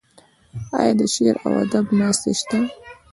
[0.79, 2.59] آیا د شعر او ادب ناستې شته؟